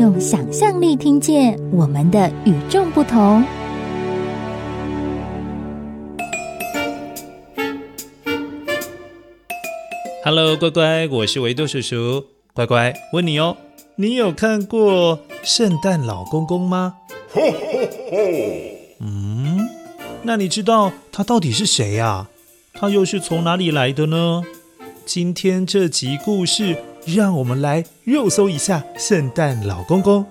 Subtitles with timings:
[0.00, 3.44] 用想象力听见我们的与众不同。
[10.24, 12.24] Hello，乖乖，我是维多叔叔。
[12.54, 13.58] 乖乖，问你哦，
[13.96, 16.94] 你有看过圣诞老公公吗？
[19.00, 19.68] 嗯。
[20.22, 22.28] 那你知道他到底是谁呀？
[22.72, 24.44] 他又是从哪里来的呢？
[25.04, 26.78] 今天这集故事，
[27.14, 30.26] 让我们来肉搜一下圣诞老公公。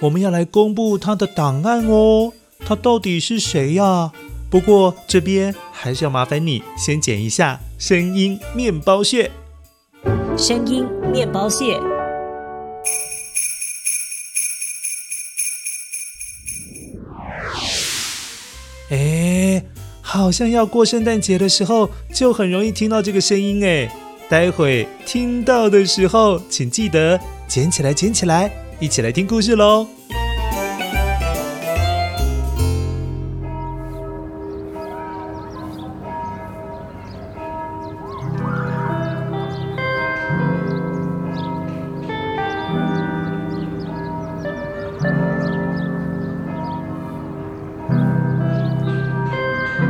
[0.00, 2.32] 我们要来公布他的档案哦。
[2.64, 4.12] 他到底是谁呀？
[4.48, 9.30] 不过这边还是要麻烦你先剪一下声音面包屑。
[10.36, 11.80] 声音面包屑。
[18.90, 19.62] 哎，
[20.00, 23.90] 好像要过圣诞节的时候，就很容易听到这个声音哎。
[24.28, 29.86] 待会听到的时候，请记得捡起来，捡起来，一起来听故事喽。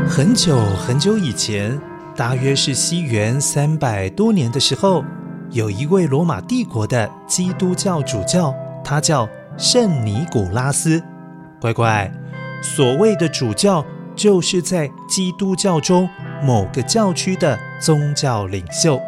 [0.09, 1.79] 很久很久以前，
[2.17, 5.05] 大约是西元三百多年的时候，
[5.51, 9.29] 有一位罗马帝国的基督教主教，他叫
[9.59, 11.03] 圣尼古拉斯。
[11.61, 12.11] 乖乖，
[12.63, 16.09] 所谓的主教，就是在基督教中
[16.43, 18.99] 某个教区的宗教领袖。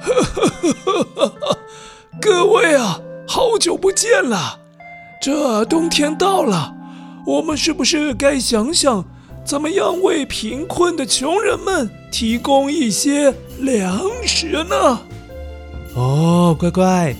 [2.20, 4.60] 各位啊，好久不见了！
[5.22, 6.74] 这冬天到了，
[7.24, 9.06] 我们是不是该想想？
[9.46, 15.00] 怎么样为贫困的穷人们提供一些粮食呢？
[15.94, 17.14] 哦，乖乖，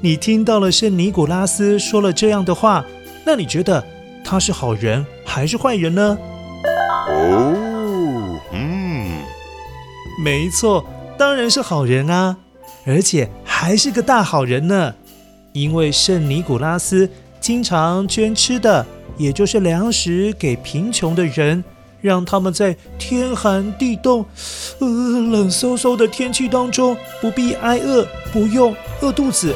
[0.00, 2.84] 你听到了圣尼古拉斯说了这样的话，
[3.26, 3.84] 那你觉得
[4.24, 6.16] 他是好人还是坏人呢？
[7.08, 9.20] 哦，嗯，
[10.22, 10.86] 没错，
[11.18, 12.36] 当然是好人啊，
[12.86, 14.94] 而且还是个大好人呢，
[15.52, 17.10] 因为圣尼古拉斯
[17.40, 18.86] 经常捐吃的，
[19.16, 21.62] 也就是粮食给贫穷的人。
[22.00, 24.26] 让他们在天寒地冻、
[24.80, 29.54] 呃冷飕飕的天气当中不必挨饿，不用饿肚子。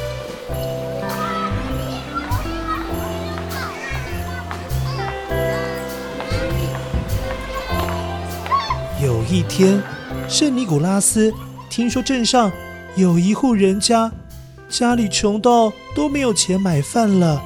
[9.03, 9.83] 有一天，
[10.29, 11.35] 圣尼古拉斯
[11.69, 12.53] 听说镇上
[12.95, 14.13] 有一户人家，
[14.69, 17.43] 家里穷到都没有钱买饭了，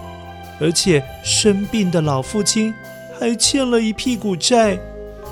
[0.60, 2.74] 而且生病的老父亲
[3.18, 4.78] 还欠了一屁股债。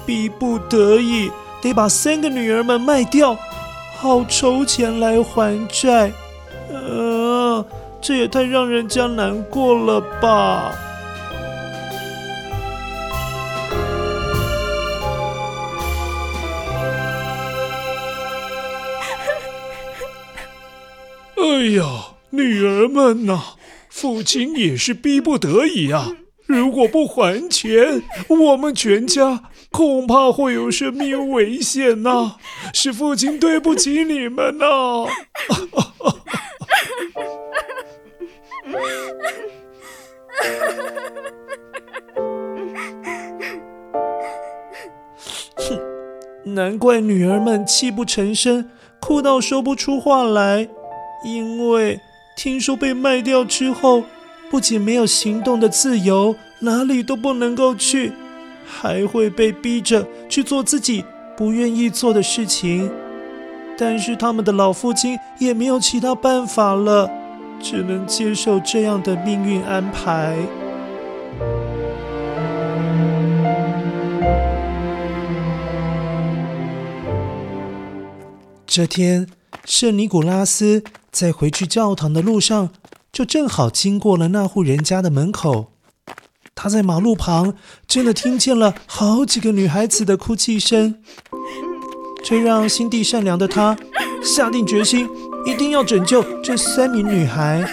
[0.06, 1.31] 逼不得已，
[1.61, 3.37] 得把三个女儿们卖掉，
[3.94, 6.11] 好筹钱来还债。
[6.71, 7.62] 呃，
[8.00, 10.72] 这也太让人家难过了吧！
[21.37, 21.44] 哎
[21.77, 21.84] 呀，
[22.31, 23.38] 女儿们呐，
[24.00, 26.12] 父亲也是逼不得已啊。
[26.47, 32.37] 如果不还钱，我们全家恐怕会有生命危险呐、
[32.72, 35.10] 是父亲对不起你们呐、啊！
[45.56, 45.81] 哼，
[46.54, 48.70] 难怪女儿们泣不成声，
[49.00, 50.69] 哭到说不出话来，
[51.26, 52.00] 因为
[52.38, 54.04] 听说被卖掉之后。
[54.50, 58.12] 不仅没有行动的自由，哪里都不能够去，
[58.67, 61.05] 还会被逼着去做自己
[61.37, 62.90] 不愿意做的事情。
[63.76, 67.11] 但是他们的老父亲也没有其他办法了，
[67.61, 70.35] 只能接受这样的命运安排。
[78.67, 79.26] 这天，
[79.67, 82.70] 圣尼古拉斯在回去教堂的路上。
[83.10, 85.72] 就正好经过了那户人家的门口，
[86.55, 87.55] 他在马路旁
[87.87, 90.96] 真的听见了好几个女孩子的哭泣声，
[92.22, 93.76] 这让心地善良的他
[94.22, 95.08] 下定决心，
[95.46, 97.66] 一定要拯救这三名女孩。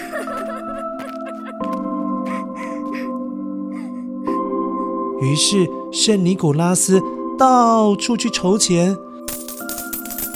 [5.20, 7.00] 于是圣尼古拉斯
[7.38, 8.96] 到处去筹钱，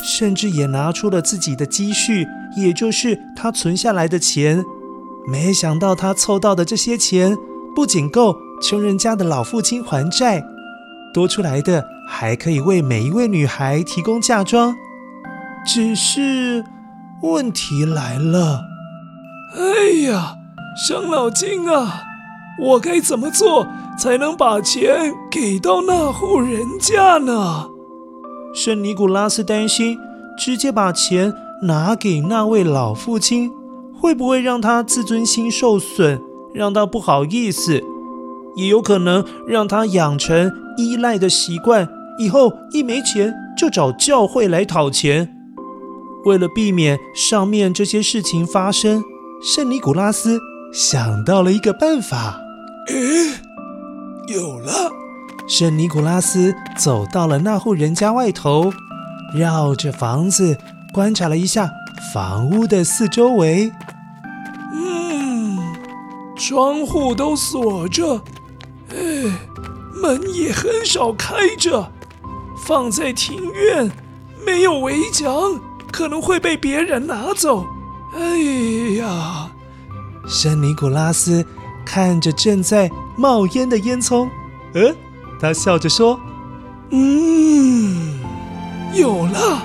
[0.05, 2.27] 甚至也拿出了自己的积蓄，
[2.57, 4.65] 也就是他存下来的钱。
[5.27, 7.37] 没想到他凑到的这些钱
[7.75, 10.45] 不仅够穷人家的老父亲还债，
[11.13, 14.75] 多出来的还可以为每一位女孩提供嫁妆。
[15.67, 16.65] 只是
[17.23, 18.63] 问题来了，
[19.55, 20.37] 哎呀，
[20.75, 22.05] 伤脑筋啊！
[22.59, 23.67] 我该怎么做
[23.99, 27.69] 才能把钱给到那户人家呢？
[28.55, 29.99] 圣尼古拉斯担心，
[30.39, 31.33] 直接把钱
[31.63, 33.51] 拿给那位老父亲，
[33.95, 36.21] 会不会让他自尊心受损，
[36.55, 37.83] 让他不好意思，
[38.57, 45.37] 也有可能让他养成依赖的习惯，以后一没钱就找教会来讨钱。
[46.25, 49.03] 为了避免上面这些事情发生，
[49.43, 50.39] 圣尼古拉斯
[50.73, 52.41] 想到了一个办法。
[52.89, 53.41] 诶，
[54.29, 54.73] 有了！
[55.47, 58.73] 圣尼古拉斯走到了那户人家外头，
[59.35, 60.59] 绕着房子
[60.93, 61.71] 观察了一下
[62.13, 63.73] 房屋的四周围。
[64.73, 65.59] 嗯，
[66.37, 68.23] 窗户都锁着，
[68.91, 68.97] 哎，
[70.03, 71.93] 门也很少开着。
[72.67, 73.91] 放在庭院，
[74.45, 75.33] 没有围墙，
[75.91, 77.65] 可能会被别人拿走。
[78.15, 78.39] 哎
[78.99, 79.51] 呀，
[80.27, 81.47] 圣尼古拉斯。
[81.83, 84.29] 看着正在冒烟的烟囱，
[84.75, 84.95] 嗯，
[85.41, 86.21] 他笑着说
[86.91, 88.21] ：“嗯，
[88.95, 89.63] 有了！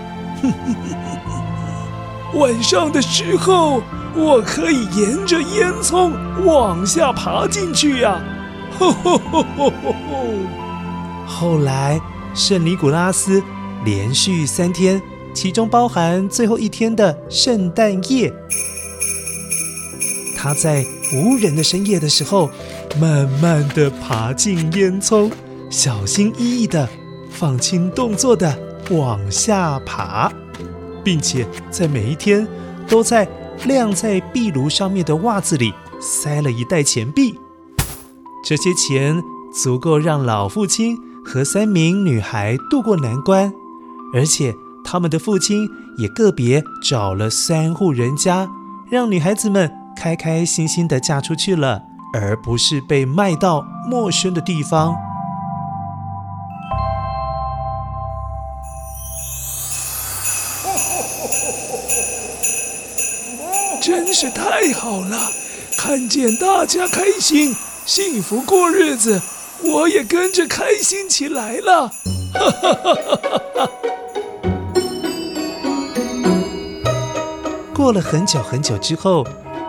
[2.35, 3.81] 晚上的时候，
[4.13, 6.11] 我可以沿着烟囱
[6.43, 8.21] 往下爬进去呀！”
[8.77, 10.25] 吼吼吼吼吼吼
[11.25, 11.99] 后来，
[12.33, 13.41] 圣尼古拉斯
[13.85, 15.01] 连续三天，
[15.33, 18.33] 其中包含最后一天的圣诞夜。
[20.37, 22.49] 他在无人的深夜的时候，
[22.99, 25.31] 慢慢地爬进烟囱，
[25.69, 26.87] 小心翼翼地
[27.29, 28.55] 放轻动作地
[28.91, 30.31] 往下爬，
[31.05, 32.45] 并且在每一天
[32.85, 33.25] 都在
[33.63, 37.39] 晾在壁炉上面的袜子里塞了一袋钱币。
[38.43, 39.23] 这些钱
[39.53, 43.53] 足够让老父亲和三名女孩渡过难关，
[44.13, 44.53] 而且
[44.83, 48.49] 他们的父亲也个别找了三户人家，
[48.89, 49.71] 让女孩子们。
[49.97, 51.81] 开开心心的嫁出去了，
[52.13, 54.93] 而不是被卖到陌生的地方。
[63.85, 65.31] 真是太好了，
[65.77, 67.55] 看见大家开心、
[67.85, 69.21] 幸福过日子，
[69.61, 71.87] 我也跟着开心起来了。
[72.33, 73.69] 哈哈哈哈哈！
[77.75, 79.23] 过了很久很久之后。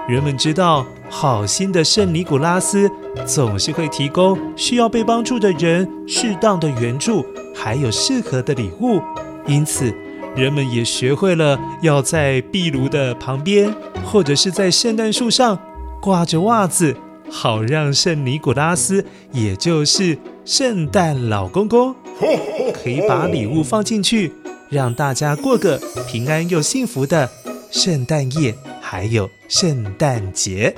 [0.09, 2.91] 人们知道，好心的圣尼古拉斯
[3.27, 8.99] 总是会提供需要被帮助的人适当的援助，还有适合的礼物。
[9.47, 9.93] 因此，
[10.37, 13.75] 人们也学会了要在壁炉的旁边，
[14.05, 15.59] 或者是在圣诞树上
[16.01, 16.95] 挂着袜子，
[17.31, 21.95] 好让圣尼古拉斯，也就是圣诞老公公，
[22.75, 24.31] 可以把礼物放进去，
[24.69, 27.31] 让大家过个平安又幸福的
[27.71, 28.55] 圣诞夜。
[28.89, 30.73] 还有圣诞节，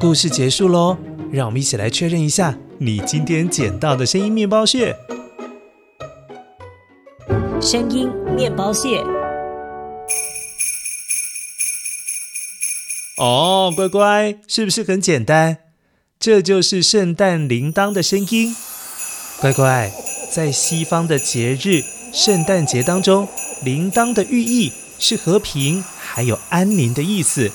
[0.00, 0.96] 故事结束喽。
[1.30, 4.96] 让我们一起来确认一下你今天捡到的声音面包屑。
[7.62, 9.04] 声音面包屑。
[13.18, 15.58] 哦，乖乖，是不是很简单？
[16.18, 18.56] 这就是圣诞铃铛的声音。
[19.42, 19.92] 乖乖，
[20.32, 21.82] 在西方的节日
[22.14, 23.28] 圣诞节当中，
[23.62, 25.82] 铃铛的寓意是和平。
[25.82, 27.52] 还有安宁的意思。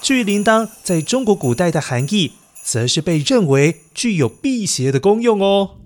[0.00, 5.79] 至于铃铛在中国古代的含义，则是被认为具有辟邪的功用哦。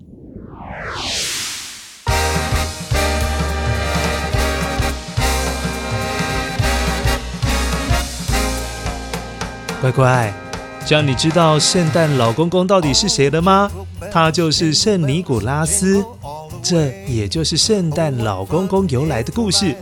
[9.81, 10.33] 乖乖，
[10.85, 13.69] 这样你知道圣诞老公公到底是谁了吗？
[14.11, 16.03] 他就是圣尼古拉斯，
[16.63, 19.75] 这也就是圣诞老公公由来的故事。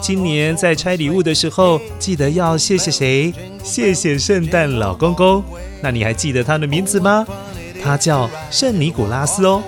[0.00, 3.34] 今年在拆礼物的时候，记得要谢谢谁？
[3.64, 5.42] 谢谢圣诞老公公。
[5.80, 7.26] 那你还记得他的名字吗？
[7.82, 9.62] 他叫圣尼古拉斯哦。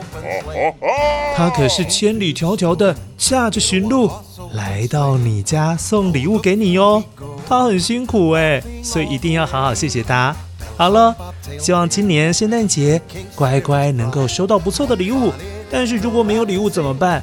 [1.36, 4.10] 他可是千里迢迢的驾着驯鹿
[4.52, 7.02] 来到你家送礼物给你哦。
[7.48, 10.34] 他很辛苦哎，所以一定要好好谢谢他。
[10.76, 11.14] 好了
[11.58, 13.00] 希望今年圣诞节
[13.34, 15.30] 乖乖能够收到不错的礼物
[15.70, 17.22] 但是如果没有礼物怎么办？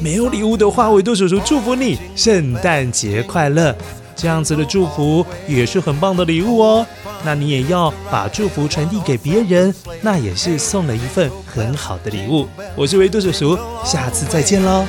[0.00, 3.74] 没有礼物的话维度叔叔祝福你圣诞节快乐。
[4.16, 6.86] 这样子的祝福也是很棒的礼物哦。
[7.22, 12.48] 那你也要把祝福传递给别人那也是送了一份很好的礼物。
[12.74, 14.84] 我是维度叔叔下次再见喽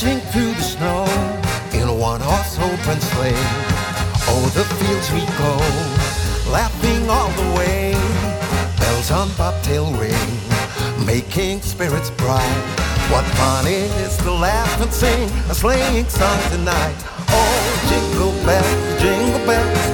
[0.00, 1.04] through the snow
[1.74, 3.34] in a one-horse open sleigh.
[4.32, 5.52] Oh, the fields we go,
[6.50, 7.92] laughing all the way.
[8.78, 10.14] Bells on bobtail ring,
[11.04, 12.64] making spirits bright.
[13.12, 16.96] What fun it is to laugh and sing a sleighing song tonight.
[17.28, 19.89] Oh, jingle bells, jingle bells.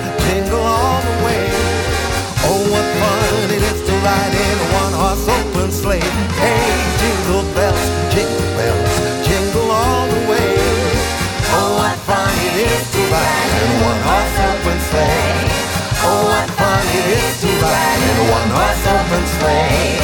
[19.47, 20.03] train.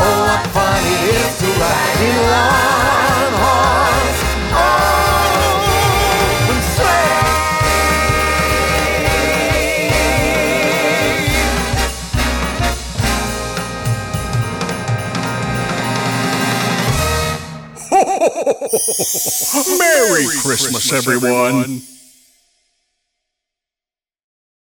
[0.00, 4.18] Oh, what fun it is to ride in longhorns
[6.48, 7.20] open sleigh.
[19.78, 21.82] Merry Christmas, everyone.